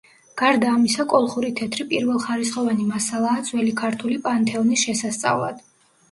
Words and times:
გარდა 0.41 0.69
ამისა, 0.75 1.03
კოლხური 1.09 1.49
თეთრი 1.59 1.83
პირველხარისხოვანი 1.91 2.87
მასალაა 2.93 3.43
ძველი 3.49 3.75
ქართული 3.83 4.17
პანთეონის 4.23 4.87
შესასწავლად. 4.87 5.61